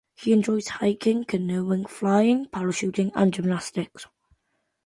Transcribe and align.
He 0.15 0.33
enjoys 0.33 0.67
hiking, 0.67 1.25
canoeing, 1.25 1.85
flying, 1.85 2.47
parachuting 2.47 3.11
and 3.13 3.31
gymnastics. 3.31 4.07